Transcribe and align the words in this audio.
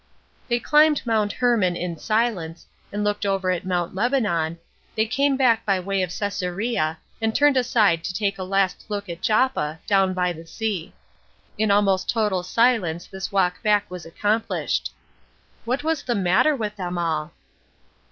They 0.47 0.59
climbed 0.59 1.05
Mount 1.05 1.31
Hermon 1.31 1.75
in 1.75 1.95
silence, 1.95 2.65
and 2.91 3.03
looked 3.03 3.23
over 3.23 3.51
at 3.51 3.67
Mount 3.67 3.93
Lebanon, 3.93 4.57
they 4.95 5.05
came 5.05 5.37
back 5.37 5.63
by 5.63 5.75
the 5.79 5.85
way 5.85 6.01
of 6.01 6.09
Cesarea, 6.11 6.97
and 7.21 7.35
turned 7.35 7.55
aside 7.55 8.03
to 8.05 8.11
take 8.15 8.39
a 8.39 8.43
last 8.43 8.85
look 8.89 9.09
at 9.09 9.21
Joppa, 9.21 9.77
down 9.85 10.15
by 10.15 10.33
the 10.33 10.47
sea. 10.47 10.93
In 11.55 11.69
almost 11.69 12.09
total 12.09 12.41
silence 12.41 13.05
this 13.05 13.31
walk 13.31 13.61
back 13.61 13.91
was 13.91 14.03
accomplished. 14.03 14.91
What 15.65 15.83
was 15.83 16.01
the 16.01 16.15
matter 16.15 16.55
with 16.55 16.77
them 16.77 16.97
all? 16.97 17.31